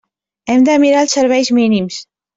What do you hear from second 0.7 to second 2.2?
mirar els serveis mínims.